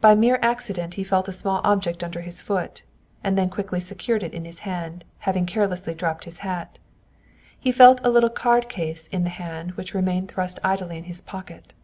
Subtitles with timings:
[0.00, 2.82] By a mere accident he felt a small object under his foot,
[3.22, 6.78] and then quickly secured it in his hand, having carelessly dropped his hat.
[7.58, 11.20] He felt a little card case in the hand which remained thrust idly in his
[11.20, 11.74] pocket.